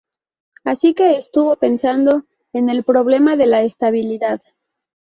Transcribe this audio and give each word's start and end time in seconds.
Así 0.63 0.95
que 0.95 1.15
estuvo 1.17 1.55
pensando 1.57 2.23
en 2.53 2.69
el 2.71 2.83
problema 2.83 3.35
de 3.35 3.45
la 3.45 3.61
estabilidad. 3.61 4.41